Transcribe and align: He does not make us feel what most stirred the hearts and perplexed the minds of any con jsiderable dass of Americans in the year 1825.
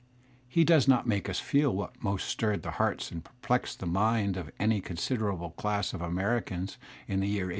He 0.47 0.63
does 0.63 0.87
not 0.87 1.05
make 1.05 1.29
us 1.29 1.39
feel 1.39 1.75
what 1.75 2.01
most 2.03 2.27
stirred 2.27 2.63
the 2.63 2.71
hearts 2.81 3.11
and 3.11 3.23
perplexed 3.23 3.79
the 3.79 3.85
minds 3.85 4.35
of 4.35 4.49
any 4.59 4.81
con 4.81 4.97
jsiderable 4.97 5.53
dass 5.61 5.93
of 5.93 6.01
Americans 6.01 6.79
in 7.07 7.19
the 7.19 7.27
year 7.27 7.43
1825. 7.45 7.49